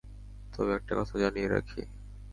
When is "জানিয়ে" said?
1.19-1.47